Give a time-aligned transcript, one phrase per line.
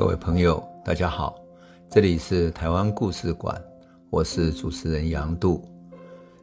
[0.00, 1.38] 各位朋友，大家好，
[1.90, 3.62] 这里是台湾故事馆，
[4.08, 5.62] 我是主持人杨度，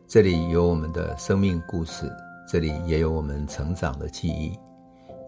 [0.08, 2.08] 这里有我们的生命故事，
[2.48, 4.56] 这里也有我们成长的记忆，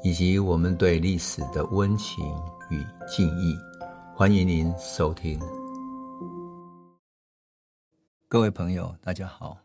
[0.03, 2.23] 以及我们对历史的温情
[2.69, 3.57] 与敬意。
[4.15, 5.39] 欢迎您收听。
[8.27, 9.57] 各位朋友，大家好，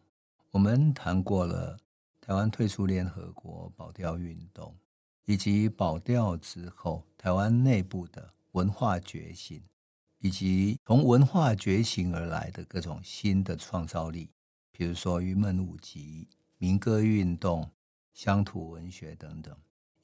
[0.53, 1.77] 我们谈过了
[2.19, 4.75] 台湾退出联合国保钓运动，
[5.27, 8.27] 以及保钓之后台湾内部的。
[8.55, 9.61] 文化觉醒，
[10.21, 14.31] 以及从文化觉醒而来的各种新的创造力，
[14.71, 17.69] 比如说云门舞集、民歌运动、
[18.13, 19.55] 乡土文学等等。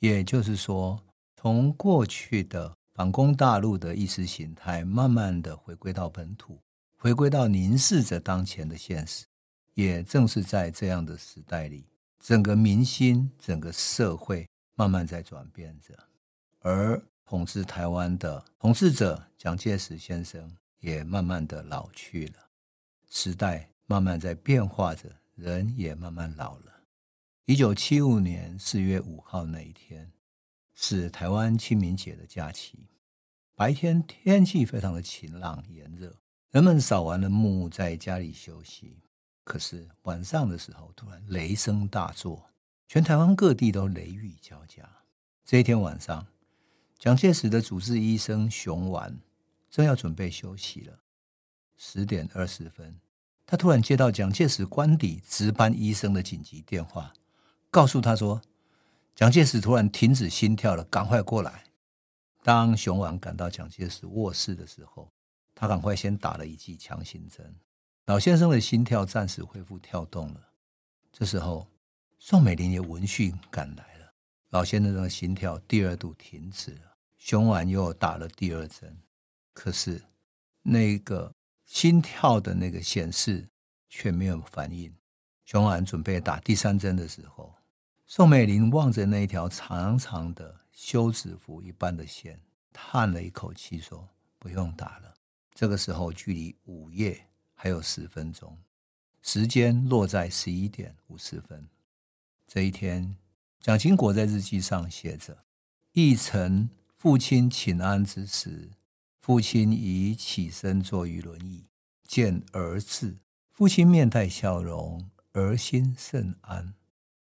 [0.00, 1.00] 也就是说，
[1.36, 6.58] 从过去的反攻大陆的意识形态，慢慢的回归到本土，
[6.96, 9.24] 回归到凝视着当前的现实。
[9.74, 11.86] 也正是在这样的时代里，
[12.18, 15.96] 整个民心、整个社会慢慢在转变着，
[16.58, 17.00] 而。
[17.30, 20.50] 统治台湾的统治者蒋介石先生
[20.80, 22.48] 也慢慢的老去了，
[23.08, 26.82] 时代慢慢在变化着，人也慢慢老了。
[27.44, 30.10] 一九七五年四月五号那一天
[30.74, 32.88] 是台湾清明节的假期，
[33.54, 36.12] 白天天气非常的晴朗炎热，
[36.50, 38.98] 人们扫完了墓在家里休息。
[39.44, 42.44] 可是晚上的时候，突然雷声大作，
[42.88, 44.82] 全台湾各地都雷雨交加。
[45.44, 46.26] 这一天晚上。
[47.00, 49.10] 蒋介石的主治医生熊琬
[49.70, 50.98] 正要准备休息了，
[51.78, 53.00] 十点二十分，
[53.46, 57.14] 他突然接到蒋介石官邸值班医生的紧急电话，
[57.70, 58.42] 告诉他说，
[59.14, 61.64] 蒋介石突然停止心跳了，赶快过来。
[62.42, 65.10] 当熊琬赶到蒋介石卧室的时候，
[65.54, 67.54] 他赶快先打了一剂强心针，
[68.04, 70.48] 老先生的心跳暂时恢复跳动了。
[71.10, 71.66] 这时候，
[72.18, 74.12] 宋美龄也闻讯赶来了，
[74.50, 76.89] 老先生的心跳第二度停止了。
[77.20, 78.96] 熊琬又打了第二针，
[79.52, 80.02] 可是
[80.62, 81.30] 那个
[81.66, 83.46] 心跳的那个显示
[83.90, 84.92] 却没有反应。
[85.44, 87.54] 熊琬准备打第三针的时候，
[88.06, 92.40] 宋美龄望着那条长长的休止符一般的线，
[92.72, 94.08] 叹了一口气说
[94.40, 95.14] ：“不用打了。”
[95.54, 98.56] 这个时候距离午夜还有十分钟，
[99.20, 101.68] 时间落在十一点五十分。
[102.48, 103.14] 这一天，
[103.60, 105.36] 蒋经国在日记上写着
[105.92, 108.72] ：“一晨。”父亲请安之时，
[109.22, 111.64] 父亲已起身坐于轮椅，
[112.06, 113.16] 见儿子，
[113.50, 116.74] 父亲面带笑容，儿心甚安。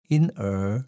[0.08, 0.84] 因而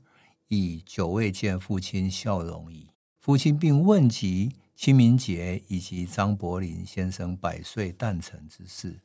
[0.49, 2.91] 已久未见父亲笑容矣。
[3.19, 9.01] 父亲并问及清明节以及张伯苓先生百岁诞辰之事。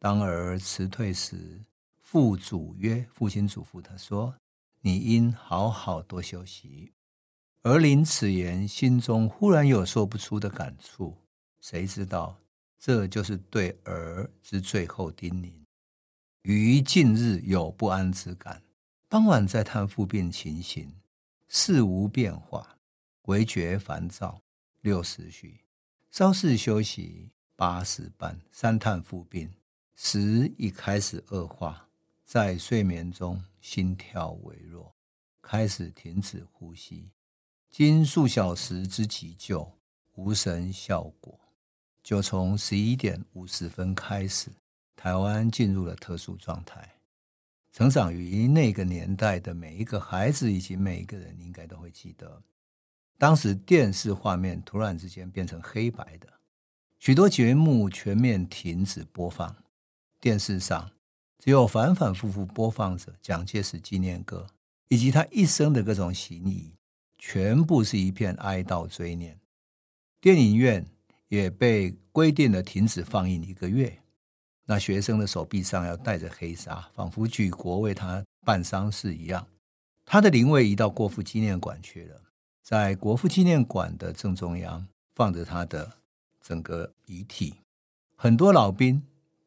[0.00, 1.60] 当儿辞退时，
[2.00, 4.34] 父嘱曰：“父亲嘱咐他说，
[4.80, 6.90] 你应好好多休息。”
[7.62, 11.16] 儿临此言，心中忽然有说不出的感触。
[11.60, 12.36] 谁知道，
[12.76, 15.52] 这就是对儿之最后叮咛。
[16.42, 18.60] 于近日有不安之感，
[19.08, 20.92] 当晚再探父病情形，
[21.46, 22.76] 事无变化，
[23.26, 24.42] 唯觉烦躁。
[24.80, 25.60] 六时许，
[26.10, 29.48] 稍事休息，八时半，三探父病，
[29.94, 31.88] 时已开始恶化，
[32.24, 34.92] 在睡眠中心跳微弱，
[35.40, 37.08] 开始停止呼吸。
[37.72, 39.66] 经数小时之急救，
[40.16, 41.40] 无神效果。
[42.02, 44.50] 就从十一点五十分开始，
[44.94, 46.86] 台湾进入了特殊状态。
[47.72, 52.42] 成长于那个年代的每一个孩子以及每一个人，应该都会记得，
[53.16, 56.28] 当时电视画面突然之间变成黑白的，
[56.98, 59.56] 许多节目全面停止播放，
[60.20, 60.90] 电视上
[61.38, 64.46] 只有反反复复播放着蒋介石纪念歌
[64.88, 66.70] 以及他一生的各种行仪。
[67.24, 69.38] 全部是一片哀悼追念，
[70.20, 70.84] 电影院
[71.28, 73.96] 也被规定了停止放映一个月。
[74.66, 79.46] 那学生的手臂上要戴着黑纱，仿佛举国为他办丧事一样。
[80.04, 82.20] 他的灵位移到国父纪念馆去了，
[82.60, 84.84] 在国父纪念馆的正中央
[85.14, 85.92] 放着他的
[86.40, 87.54] 整个遗体。
[88.16, 89.00] 很多老兵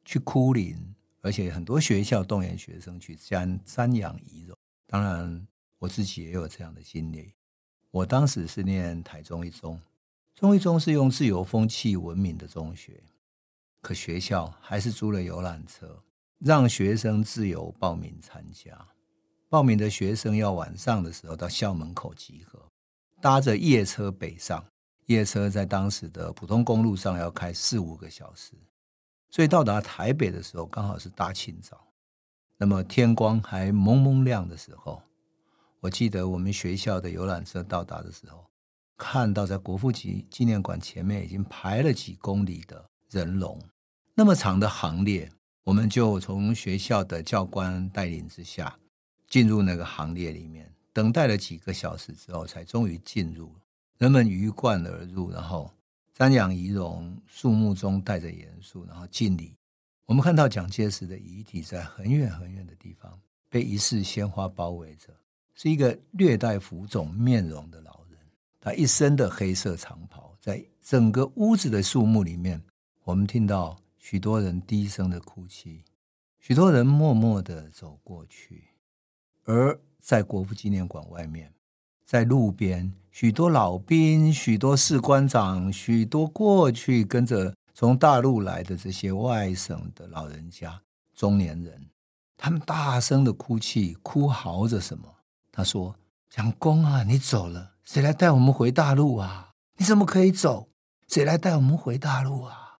[0.05, 4.57] 去哭灵，而且很多学校动员学生去瞻瞻仰遗容。
[4.87, 5.45] 当然，
[5.79, 7.33] 我自己也有这样的经历。
[7.95, 9.79] 我当时是念台中一中，
[10.35, 13.01] 中一中是用自由风气闻名的中学，
[13.81, 16.03] 可学校还是租了游览车，
[16.39, 18.77] 让学生自由报名参加。
[19.47, 22.61] 报名的学生要晚上的时候到校门口集合，
[23.21, 24.61] 搭着夜车北上。
[25.05, 28.55] 夜车在当时的普通公路上要开四五个小时，
[29.29, 31.79] 所以到达台北的时候刚好是大清早，
[32.57, 35.01] 那么天光还蒙蒙亮的时候。
[35.85, 38.43] 我记得我们学校的游览车到达的时候，
[38.97, 43.61] 看到在国父纪纪念馆前面已经排了几公里的人龙，
[44.15, 45.31] 那么长的行列，
[45.63, 48.75] 我们就从学校的教官带领之下
[49.29, 53.55] 进入那个行列里面，等待了几个小时之后，才终于进入。
[53.99, 55.71] 人们鱼贯而入，然后
[56.17, 59.55] 瞻仰遗容，肃穆中带着严肃，然后敬礼。
[60.05, 63.21] 我们看到蒋介石的遗体在很远很远的地方
[63.51, 65.13] 被一束鲜花包围着，
[65.55, 68.19] 是一个略带浮肿面容的老人。
[68.61, 72.61] 他一身的黑色长袍，在整个屋子的肃穆里面，
[73.03, 75.83] 我们听到许多人低声的哭泣，
[76.39, 78.65] 许多人默默的走过去，
[79.45, 81.51] 而在国父纪念馆外面，
[82.05, 90.81] 在路边，许多老兵、许多士官长、许多过去跟着从大陆来的这些外省的老人家、
[91.15, 91.87] 中年人，
[92.35, 95.14] 他们大声的哭泣，哭嚎着什么？
[95.55, 95.95] 他说
[96.29, 99.51] ：“蒋公啊，你走了。”谁来带我们回大陆啊？
[99.77, 100.67] 你怎么可以走？
[101.07, 102.79] 谁来带我们回大陆啊？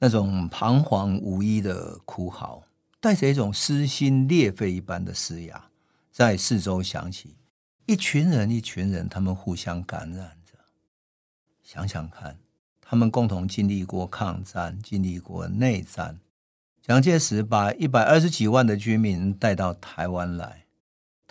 [0.00, 2.64] 那种彷徨无依的哭嚎，
[3.00, 5.68] 带着一种撕心裂肺一般的嘶哑，
[6.10, 7.36] 在四周响起。
[7.86, 10.58] 一群人，一群人，他们互相感染着。
[11.62, 12.36] 想想看，
[12.80, 16.18] 他们共同经历过抗战，经历过内战。
[16.80, 20.61] 蒋介石把一百二十几万的军民带到台湾来，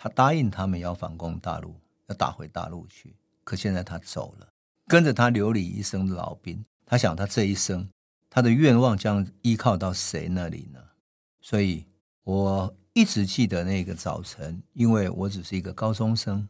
[0.01, 1.75] 他答应他们要反攻大陆。
[2.07, 3.15] 要打回大陆去，
[3.45, 4.47] 可现在他走了，
[4.87, 7.87] 跟着他流离一生的老兵，他想他这一生，
[8.29, 10.79] 他的愿望将依靠到谁那里呢？
[11.39, 11.85] 所以
[12.23, 16.49] 我一直记得那个早晨，因为我只是一个高中生，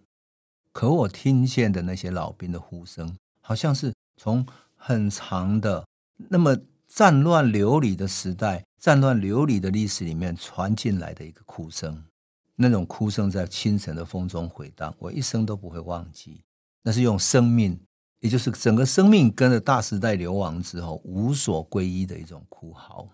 [0.71, 4.43] 可我听见的那些老兵的呼声，好像是从
[4.75, 5.85] 很长的
[6.29, 6.57] 那么
[6.87, 12.03] 战乱流离的时代、战乱流离的历史里面传进来的一个哭声。
[12.61, 16.41] 那种哭声在清晨的风中回荡，我一生都不会忘记。
[16.83, 17.79] 那是用生命，
[18.19, 23.07] 也就是整个生命跟着大时代流亡之后无所归依的一种哭嚎。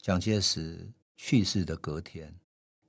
[0.00, 2.32] 蒋介石去世的隔天，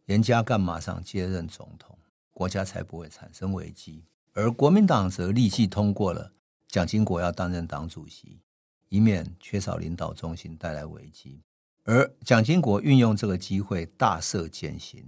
[0.05, 1.97] 严家淦马上接任总统，
[2.31, 4.03] 国家才不会产生危机。
[4.33, 6.31] 而国民党则立即通过了
[6.67, 8.39] 蒋经国要担任党主席，
[8.87, 11.41] 以免缺少领导中心带来危机。
[11.83, 15.03] 而蒋经国运用这个机会大赦减刑。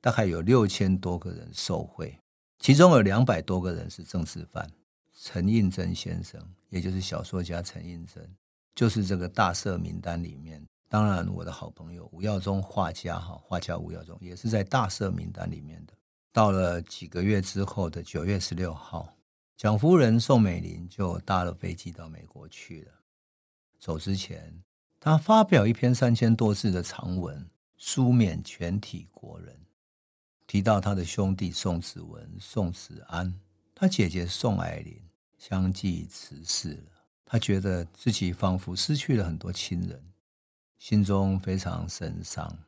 [0.00, 2.18] 大概有六千多个人受贿，
[2.58, 4.70] 其中有两百多个人是政治犯。
[5.18, 8.28] 陈映真先生，也就是小说家陈映真，
[8.74, 10.62] 就是这个大赦名单里面。
[10.88, 15.92] 当然，我的好朋友吴耀宗画家，哈，画家吴耀宗也是在大赦名单里面的。
[16.32, 19.12] 到了几个月之后的九月十六号，
[19.56, 22.92] 蒋夫人宋美龄就搭了飞机到美国去了。
[23.78, 24.62] 走之前，
[25.00, 27.44] 他发表一篇三千多字的长文，
[27.78, 29.58] 书勉全体国人。
[30.46, 33.34] 提到他的兄弟宋子文、宋子安，
[33.74, 34.96] 他姐姐宋霭龄
[35.36, 36.92] 相继辞世了。
[37.24, 40.00] 他觉得自己仿佛失去了很多亲人，
[40.78, 42.58] 心中非常神伤。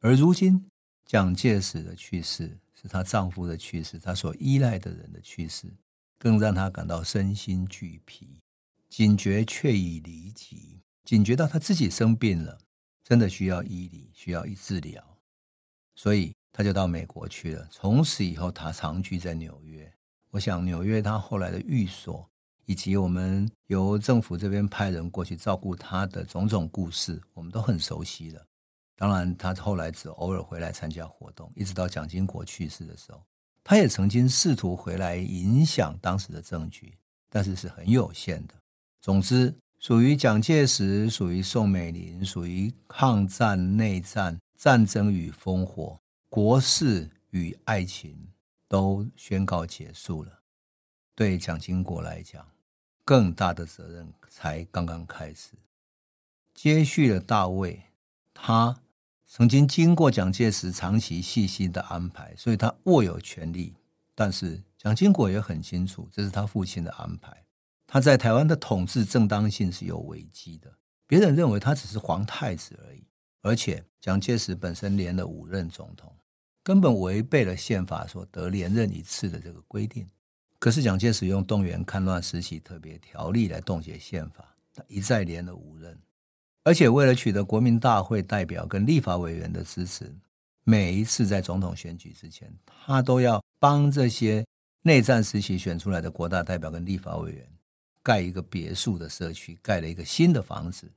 [0.00, 0.70] 而如今
[1.04, 5.66] 蒋介石的去世，是她丈夫的去世，她所依赖的人的去世，
[6.18, 8.40] 更让她感到身心俱疲，
[8.88, 12.58] 警觉却已离奇，警觉到她自己生病了，
[13.04, 15.18] 真的需要医理，需要医治疗，
[15.94, 16.32] 所以。
[16.58, 17.68] 他就到美国去了。
[17.70, 19.88] 从此以后，他长居在纽约。
[20.30, 22.28] 我想，纽约他后来的寓所，
[22.66, 28.44] 以及我们由政府这边派人过去照顾他的种种故事，我们都很熟悉的。
[28.96, 33.22] 当然，他后来只偶尔回来参加活动，一直到蒋经国去世的时候，
[33.62, 36.92] 他也曾经试图回来影响当时的政局，
[37.30, 38.54] 但是是很有限的。
[39.00, 45.96] 总之，属于蒋介石，属于宋美龄，属于抗战、内战、战争与烽火。
[46.30, 48.28] 国事与爱情
[48.68, 50.40] 都宣告结束了，
[51.14, 52.46] 对蒋经国来讲，
[53.02, 55.52] 更大的责任才刚刚开始。
[56.54, 57.82] 接续了大卫，
[58.34, 58.78] 他
[59.26, 63.74] 曾经经过蒋介石长期细心的安排，所以他握有权力。
[64.14, 67.44] 但是蒋经国也很清楚，这是他父亲的安排。
[67.86, 70.70] 他在台湾的统治正当性是有危机的，
[71.06, 73.06] 别人认为他只是皇太子而已。
[73.40, 76.12] 而且蒋介石本身连了五任总统，
[76.68, 80.06] 根本违背了宪法所得连任一次的这个规定。
[80.58, 85.98] 可是蒋介石用动员戡乱时期特别条例来冻结宪法，他一再连了五任。
[86.64, 90.14] 而且为了取得国民大会代表跟立法委员的支持，
[90.62, 94.44] 每一次在总统选举之前，他都要帮这些
[94.82, 97.48] 内战时期选出来的国大代表跟立法委员
[98.02, 100.92] 盖一个别墅的社区，盖了一个新的房子。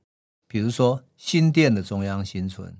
[0.46, 2.76] 比如说，新店的中央新村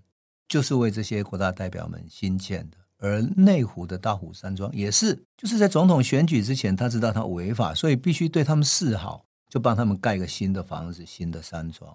[0.46, 11.92] 就是为这些国大代表们新建的，而内湖的大虎山庄也是，就是在总统选举之前，他知道他违法，所以必须对他们示好，就帮他们盖个新的房子、新的山庄。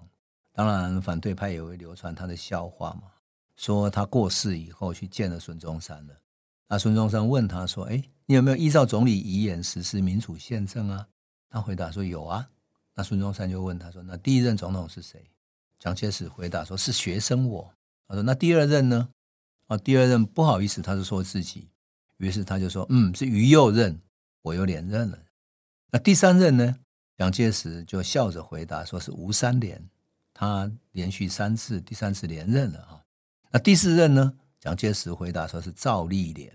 [0.52, 3.04] 当然，反对派也会流传他的笑话嘛，
[3.56, 6.14] 说他过世以后去见了孙中山了。
[6.68, 11.08] 那孙中山问他说：“哎，你有没有依照总理遗言实施民主宪政啊？”
[11.48, 12.46] 他回答说：“有啊。”
[12.94, 15.24] 那孙中山就问他说：“那第一任总统是谁？”
[15.80, 17.72] 蒋介石回答说：“是学生我。”
[18.06, 19.08] 他说：“那第二任呢？”
[19.68, 21.68] 啊，第二任不好意思，他就说自己，
[22.16, 23.98] 于是他就说：“嗯，是于右任，
[24.42, 25.18] 我又连任了。”
[25.92, 26.78] 那第三任呢？
[27.16, 29.82] 蒋介石就笑着回答说：“是吴三连，
[30.32, 33.02] 他连续三次，第三次连任了啊。”
[33.52, 34.34] 那第四任呢？
[34.58, 36.52] 蒋介石回答说：“是赵立莲，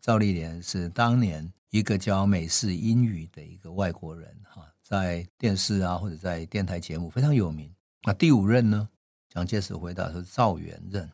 [0.00, 8.88] 赵立莲是当年一个教美式英语的一个外国人，哈，在电视啊或者在电台节目非常有名。”那第五任呢？
[9.28, 11.08] 蒋介石回答说：“是赵元任。”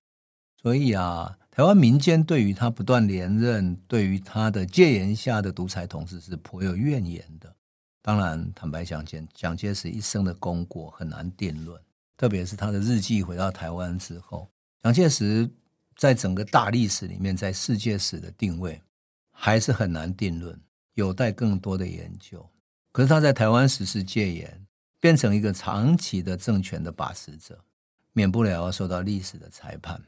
[0.63, 7.55] 所以啊，台湾民间对于他不断连任，对于他的戒严下的独裁统治是颇有怨言的。
[8.01, 11.79] 当然，坦白讲，蒋蒋介石一生的功过很难定论，
[12.17, 14.49] 特别是他的日记回到台湾之后，
[14.83, 15.47] 蒋介石
[15.95, 18.81] 在整个大历史里面，在世界史的定位
[19.31, 20.59] 还是很难定论，
[20.95, 22.49] 有待更多的研究。
[22.93, 24.67] 可是他在台湾实施戒严，
[24.99, 27.63] 变成一个长期的政权的把持者，
[28.15, 30.03] 免不了要受到历史的裁判。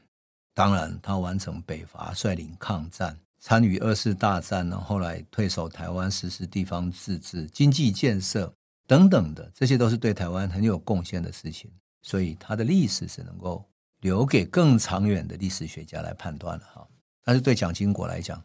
[0.55, 8.55] 当然，他完成北伐，率领抗战，参与二次大战然，后来退守台湾，实施地方自治、经济建设
[8.87, 11.69] 等等的，这些都是对台湾很有贡献的事情。
[12.01, 13.65] 所以，他的历史是能够
[13.99, 16.87] 留给更长远的历史学家来判断的哈。
[17.21, 18.41] 但是，对蒋经国来讲，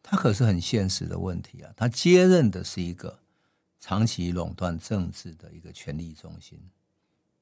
[0.00, 1.72] 他可是很现实的问题啊。
[1.76, 3.18] 他接任的是一个
[3.80, 6.56] 长期垄断政治的一个权力中心。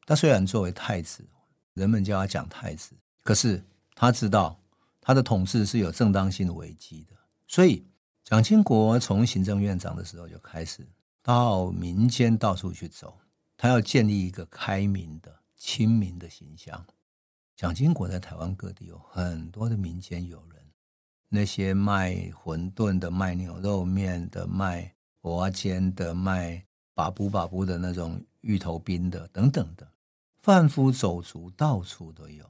[0.07, 1.23] 他虽然作为太子，
[1.75, 3.63] 人们叫他蒋太子，可是。
[3.97, 4.61] 他知道
[5.01, 7.17] 他的统治是有正当性危机的，
[7.49, 7.83] 所以
[8.23, 10.87] 蒋经国从行政院长的时候就开始
[11.23, 13.17] 到民间到处去走，
[13.57, 16.85] 他要建立一个开明的、亲民的形象。
[17.57, 20.63] 蒋经国在台湾各地有很多的民间友人，
[21.31, 22.13] 那些卖
[22.45, 26.63] 馄饨的、卖牛肉面的、卖蚵煎的、卖
[26.93, 29.89] 把布把布的那种芋头冰的等等的，
[30.37, 32.45] 贩夫走卒到处都有。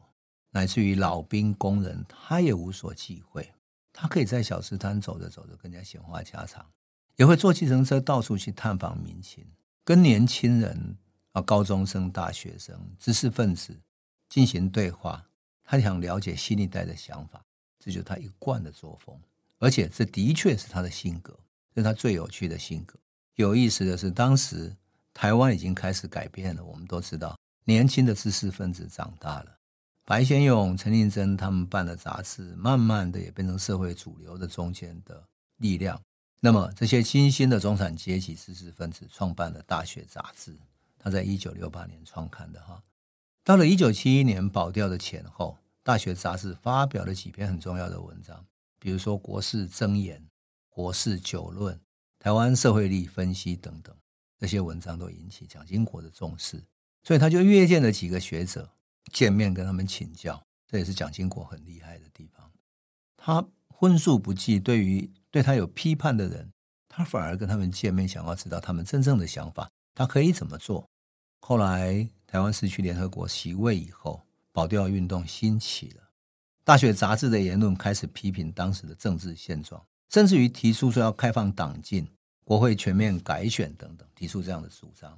[0.56, 3.46] 乃至于老兵、工人，他也无所忌讳。
[3.92, 6.64] 他可以在小吃摊走着走着，跟人家闲话家常；
[7.16, 9.44] 也会坐计程车到处去探访民情，
[9.84, 10.96] 跟年轻人
[11.32, 13.78] 啊、高中生、大学生、知识分子
[14.30, 15.22] 进行对话。
[15.62, 17.44] 他想了解新一代的想法，
[17.78, 19.14] 这就是他一贯的作风。
[19.58, 21.38] 而且，这的确是他的性格，
[21.74, 22.98] 是他最有趣的性格。
[23.34, 24.74] 有意思的是，当时
[25.12, 26.64] 台湾已经开始改变了。
[26.64, 29.55] 我们都知道，年轻的知识分子长大了。
[30.06, 36.00] 白先勇、陈令珍他们办的杂志，慢慢的也变成社会主流的中间的力量。
[36.38, 40.56] 那么，这些新兴的中产阶级知识分子创办了《大学》杂志，
[40.96, 42.80] 他在一九六八年创刊的哈。
[43.42, 48.46] 到了一九七一年保钓的前后，《大学》杂志发表了几篇很重要的文章，
[48.78, 50.18] 比如说《国事箴言》
[50.70, 51.74] 《国事九论》
[52.20, 53.92] 《台湾社会力分析》等等，
[54.38, 56.62] 这些文章都引起蒋经国的重视，
[57.02, 58.70] 所以他就约见了几个学者。
[59.12, 62.50] 见面跟他们请教，这也是蒋经国很厉害的地方。
[63.16, 66.50] 他荤素不忌，对于对他有批判的人，
[66.88, 70.88] 他反而跟他们见面，想要知道他们真正的想法，他可以怎么做。
[71.40, 76.02] 后来台湾失去联合国席位以后，保钓运动兴起了，
[76.64, 82.06] 大学杂志的言论开始批评当时的政治现状，甚至于提出说要开放党禁、
[82.44, 85.16] 国会全面改选等等，提出这样的主张。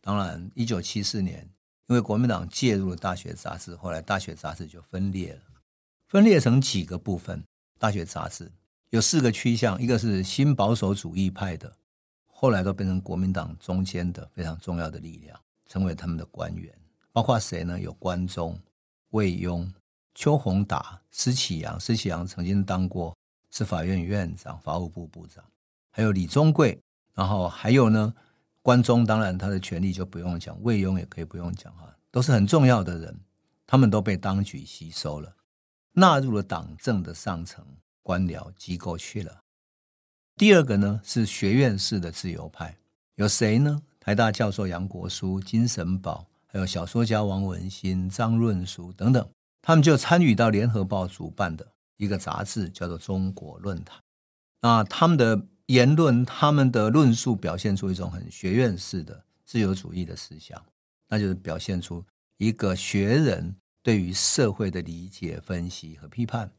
[0.00, 1.48] 当然，一九七四年。
[1.90, 5.40] 因为国民党介入了《大学》杂志，后来《大学》杂志就分裂了，
[6.06, 7.40] 分裂成几个部分。
[7.80, 8.48] 《大学》杂志
[8.90, 11.72] 有四个趋向，一个是新保守主义派的，
[12.28, 16.72] 后来都变成国民党中间的非常重要的力量，成为他们的官员，
[17.10, 17.80] 包括谁呢？
[17.80, 18.56] 有关中、
[19.08, 19.68] 魏庸、
[20.14, 21.80] 邱宏达、施启扬。
[21.80, 23.16] 施启扬曾经当过
[23.50, 25.44] 司法院院长、法务部部长，
[25.90, 26.78] 还有李宗贵，
[27.14, 28.14] 然后还有呢？
[28.70, 33.12] 关中当然他的权力就不用讲，魏庸也可以不用讲哈，都是很重要的人，
[33.66, 35.34] 他们都被当局吸收了，
[35.90, 37.66] 纳入了党政的上层
[38.00, 39.40] 官僚机构去了。
[40.36, 42.78] 第二个呢是学院式的自由派，
[43.16, 43.82] 有谁呢？
[43.98, 49.28] 台大教授杨国枢、金神宝，还有小说家王文兴、张润书等等，
[49.62, 53.98] 他们就参与到联合报主办的一个杂志，叫做《中国论坛》。
[54.60, 55.44] 那他们的。
[55.70, 60.60] 言论，他们的论述表现出一种很学院式的自由主义的思想，
[61.06, 62.04] 那就是表现出
[62.38, 66.50] 一个学人对于社会的理解、分析和批判。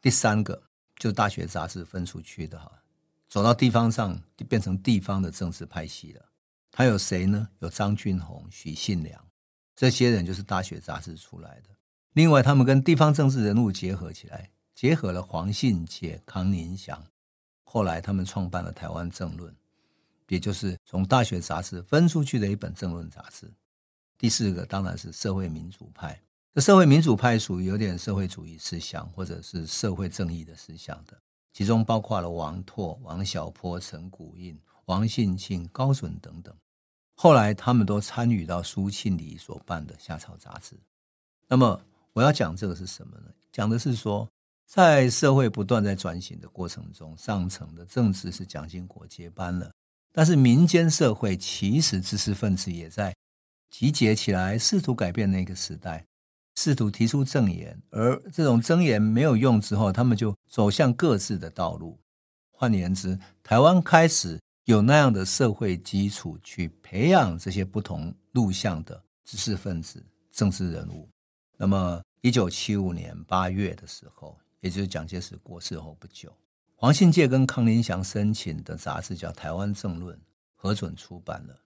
[0.00, 0.62] 第三个，
[0.96, 2.72] 就大学杂志分出去的哈，
[3.28, 6.24] 走到地方上变成地方的政治派系了。
[6.70, 7.46] 他有谁呢？
[7.58, 9.22] 有张俊宏、许信良，
[9.74, 11.68] 这些人就是大学杂志出来的。
[12.14, 17.04] 另外，他们跟地方政治人物结合起来，结合了黄信介、康宁祥。
[17.68, 19.52] 后来，他们创办了《台湾政论》，
[20.28, 23.52] 也就是从大学杂志分出去的一本政论杂志。
[24.16, 26.18] 第四个当然是社会民主派。
[26.54, 31.20] 这社会民主派属于有点社会主义思想或者是社会正义的思想的，
[31.52, 36.54] 其中包括了王拓、王小波、陈古印、王信庆、高准等等。
[37.14, 40.78] 后来，他们都参与到苏庆礼所办的《夏草》杂志。
[41.48, 41.78] 那么，
[42.12, 43.26] 我要讲这个是什么呢？
[43.52, 44.26] 讲的是说，
[44.66, 49.72] 在社会不断在转型的过程中，上层的政治是蒋经国接班了，
[50.12, 53.14] 但是民间社会其实知识分子也在
[53.70, 56.04] 集结起来，试图改变那个时代，
[56.56, 57.80] 试图提出证言。
[57.90, 61.98] 而这种证言没有用之后，他们就走向各自的道路。
[62.50, 71.08] 换言之，台湾开始有那样的社会基础去培养这些不同路向的知识分子、政治人物。
[71.56, 76.32] 那么，一九七五年八月的时候，也就是蒋介石过世后不久，
[76.74, 80.16] 黄信介跟康宁祥申请的杂志叫《台湾政论》，
[80.54, 81.56] 核准出版了。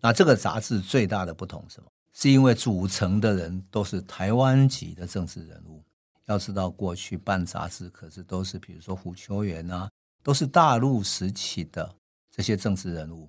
[0.00, 1.90] 那这个杂志最大的不同是什么？
[2.12, 5.82] 是因为组成的人都是台湾籍的政治人物。
[6.26, 9.90] 要知道，过去办杂志可是都是，比如说胡秋原啊，
[10.22, 11.94] 都是大陆时期的
[12.30, 13.28] 这些政治人物。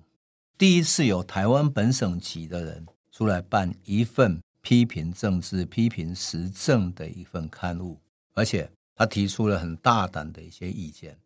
[0.58, 4.40] 第一次有台湾本省籍的人出来办一份。
[4.62, 7.98] 批评政治、批评时政的一份刊物，
[8.34, 11.16] 而且他提出了很大胆的一些意见，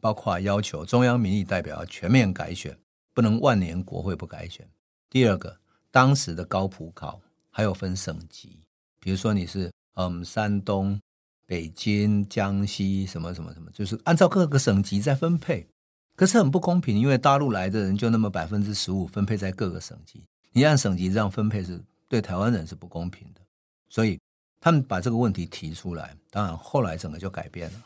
[0.00, 2.74] 包括要求中央民意代表要全面改选，
[3.12, 4.66] 不能万年国会不改选。
[5.10, 5.54] 第二个，
[5.90, 7.20] 当时的高普考
[7.50, 8.60] 还有分省级，
[8.98, 10.98] 比如说你是嗯山东、
[11.44, 15.68] 北京、江西什么什么什么，就是按照各个省级在分配，
[16.16, 21.84] 可是很不公平，因为大陆来的人就那么百分之十五分配在各个省级，你按省级这样分配是。
[22.10, 23.42] 对台湾人是不公平的，
[23.90, 24.18] 所以
[24.60, 26.16] 他们把这个问题提出来。
[26.30, 27.82] 当然，后来整个就改变了。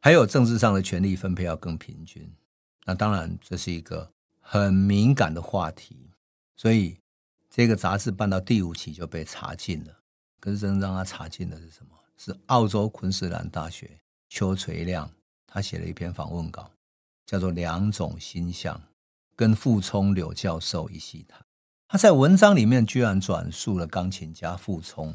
[0.00, 2.30] 还有政治上的权力分配要更平均。
[2.84, 4.10] 那当然，这是一个
[4.40, 6.10] 很敏感的话题。
[6.56, 6.96] 所以，
[7.50, 9.92] 这个杂志办到第五期就被查禁了。
[10.40, 11.96] 可是，真正让他查禁的是什么？
[12.16, 13.90] 是澳洲昆士兰大学
[14.28, 15.10] 邱垂亮，
[15.46, 16.70] 他写了一篇访问稿，
[17.26, 18.74] 叫做《两种心象》，
[19.34, 21.44] 跟傅聪柳教授一起谈。
[21.88, 25.14] 他在文章里面居然转述了钢琴家傅聪，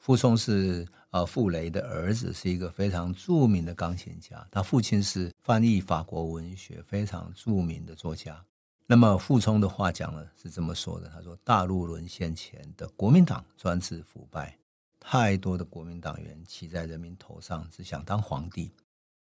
[0.00, 4.48] 傅聪是呃傅雷的儿子，是一个非常著名的钢琴家。
[4.50, 8.42] 他父亲是翻译法国文学非常著名的作家。
[8.86, 14.56] 那么傅聪的话讲了是这么说的：他说，大陆沦陷前的国民党专制腐败，
[14.98, 18.72] 太多的国民党员骑在人民头上，只想当皇帝。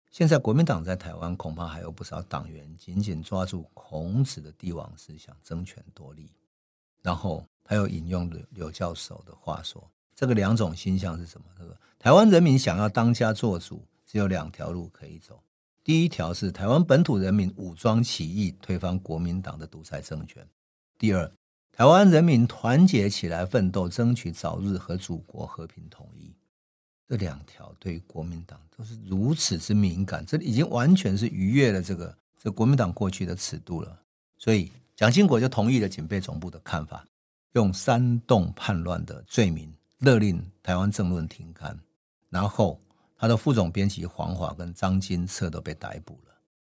[0.09, 6.31] 现在国民党在台湾恐怕还有不少党员紧紧抓住孔子的帝王思想，争权夺利。
[7.01, 9.85] 然后他又引用了柳教授的话说
[10.19, 11.45] ：“这个两种心象是什么？
[11.57, 15.41] 这个，台湾人民想要当家做主，只有两条路可以走。
[15.81, 20.43] 第一条是台湾本土人民武装起义，推翻国民党的独裁政权；
[20.97, 21.31] 第二，
[21.71, 26.35] 台湾人民团结起来奋斗，争取早日和祖国和平统一。
[27.07, 33.97] 这两条对于国民党都是如此之敏感，这已经完全是逾越了这个这国民党过去的尺度了。
[34.37, 37.07] 所以。”蒋经国就同意了警备总部的看法，
[37.53, 41.79] 用煽动叛乱的罪名勒令台湾政论停刊，
[42.29, 42.81] 然后
[43.15, 46.33] 他的副总编辑黄华跟张金策都被逮捕了，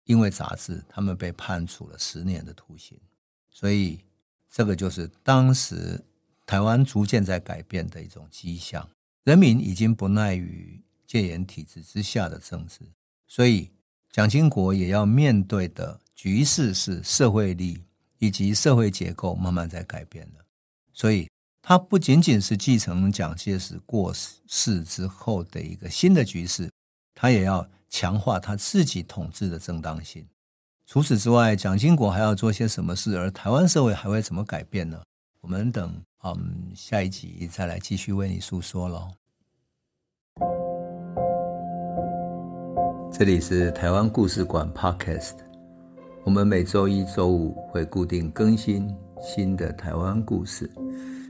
[0.05, 2.99] 因为杂志他们被判处了十年的徒刑。
[3.51, 3.99] 所以
[4.51, 6.03] 这个就是当时
[6.45, 8.89] 台湾逐渐在改变的一种迹象，
[9.25, 12.81] 人民已经不耐于戒严体制之下的政治，
[13.27, 13.71] 所以
[14.11, 17.83] 蒋经国也要面对的局势是社会力。
[18.23, 20.45] 以及社会结构慢慢在改变了，
[20.93, 21.27] 所以
[21.63, 26.71] 它不仅仅是继承蒋介石过世之后的一个新的局势，
[27.15, 30.27] 它也要强化他自己统治的正当性。
[30.87, 33.17] 除此之外，蒋经国还要做些什么事？
[33.17, 35.01] 而台湾社会还会怎么改变呢？
[35.41, 35.95] 我们等
[36.25, 39.09] 嗯下一集再来继续为你诉说喽。
[43.13, 45.37] 这里是台湾故事馆 Podcast。
[46.25, 50.71] 我们每周一、周五会固定更新新的台湾故事，